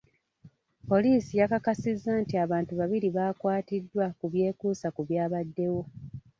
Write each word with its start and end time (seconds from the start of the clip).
Poliisi 0.89 1.33
yakakasizza 1.41 2.11
nti 2.21 2.33
abantu 2.45 2.71
babiri 2.79 3.07
baakwatiddwa 3.17 4.05
ku 4.17 4.25
byekuusa 4.31 4.87
ku 4.95 5.01
byabaddewo. 5.07 5.81